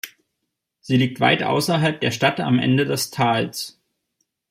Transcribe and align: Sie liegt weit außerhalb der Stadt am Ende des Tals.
Sie 0.79 0.97
liegt 0.97 1.19
weit 1.19 1.43
außerhalb 1.43 2.01
der 2.01 2.09
Stadt 2.09 2.39
am 2.39 2.57
Ende 2.57 2.85
des 2.85 3.11
Tals. 3.11 3.79